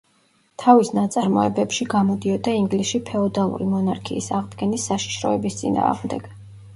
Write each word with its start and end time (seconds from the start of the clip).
თავის 0.61 0.87
ნაწარმოებებში 0.99 1.85
გამოდიოდა 1.91 2.53
ინგლისში 2.59 3.01
ფეოდალური 3.09 3.67
მონარქიის 3.73 4.31
აღდგენის 4.39 4.87
საშიშროების 4.93 5.59
წინააღმდეგ. 5.61 6.27